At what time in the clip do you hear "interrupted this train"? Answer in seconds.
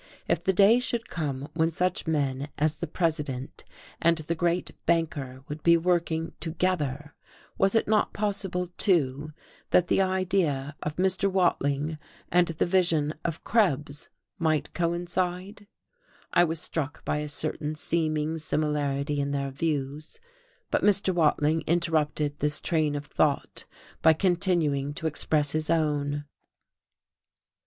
21.67-22.95